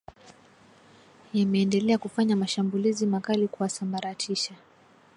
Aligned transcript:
yameendelea 1.33 1.97
kufanya 1.97 2.35
mashambulizi 2.35 3.05
makali 3.05 3.47
kuwasambaratisha 3.47 4.55